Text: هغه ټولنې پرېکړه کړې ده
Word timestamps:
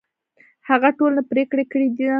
هغه 0.69 0.89
ټولنې 0.97 1.23
پرېکړه 1.31 1.63
کړې 1.71 1.87
ده 1.95 2.07